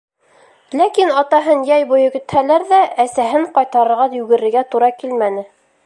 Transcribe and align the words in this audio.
Ләкин 0.79 1.11
атаһын 1.21 1.61
йәй 1.67 1.85
буйы 1.91 2.07
көтһәләр 2.15 2.65
ҙә, 2.73 2.79
әсәһен 3.05 3.47
ҡайтарырға 3.59 4.09
йүгерергә 4.21 4.65
тура 4.75 4.91
килмәне. 5.05 5.47